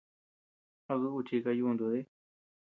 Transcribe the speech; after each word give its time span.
¿A 0.91 0.93
duʼu 1.01 1.19
chika 1.27 1.51
yuntu 1.59 1.85
dí? 1.93 2.01